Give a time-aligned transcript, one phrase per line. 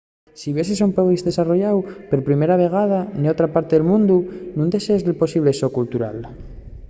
[0.39, 1.77] si viaxes a un país desarrolláu
[2.09, 4.17] per primera vegada n'otra parte del mundu
[4.55, 6.17] nun desdexes el posible shock cultural